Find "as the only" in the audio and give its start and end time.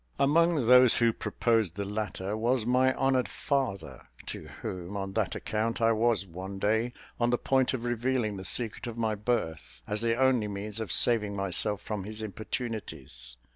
9.85-10.47